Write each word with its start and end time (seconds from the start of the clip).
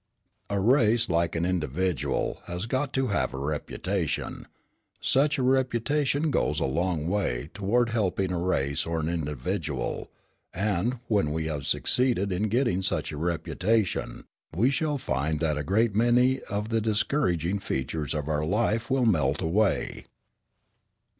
"A 0.49 0.59
race, 0.59 1.09
like 1.09 1.35
an 1.35 1.45
individual, 1.45 2.41
has 2.47 2.65
got 2.65 2.91
to 2.93 3.09
have 3.09 3.35
a 3.35 3.37
reputation. 3.37 4.47
Such 4.99 5.37
a 5.37 5.43
reputation 5.43 6.31
goes 6.31 6.59
a 6.59 6.65
long 6.65 7.07
way 7.07 7.51
toward 7.53 7.89
helping 7.89 8.31
a 8.31 8.39
race 8.39 8.83
or 8.83 8.99
an 8.99 9.07
individual; 9.07 10.09
and, 10.55 10.97
when 11.07 11.31
we 11.31 11.45
have 11.45 11.67
succeeded 11.67 12.31
in 12.31 12.47
getting 12.49 12.81
such 12.81 13.11
a 13.11 13.17
reputation, 13.17 14.23
we 14.55 14.71
shall 14.71 14.97
find 14.97 15.39
that 15.41 15.55
a 15.55 15.63
great 15.63 15.93
many 15.93 16.41
of 16.49 16.69
the 16.69 16.81
discouraging 16.81 17.59
features 17.59 18.15
of 18.15 18.27
our 18.27 18.43
life 18.43 18.89
will 18.89 19.05
melt 19.05 19.39
away. 19.39 20.05